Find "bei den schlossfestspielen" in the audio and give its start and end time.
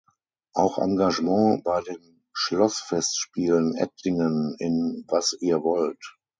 1.63-3.75